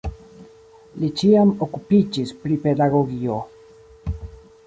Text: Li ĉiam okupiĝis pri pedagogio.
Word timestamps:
Li 1.01 1.09
ĉiam 1.19 1.51
okupiĝis 1.65 2.33
pri 2.45 2.59
pedagogio. 2.65 3.37